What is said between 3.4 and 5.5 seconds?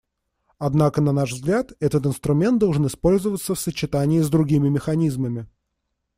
в сочетании с другими механизмами.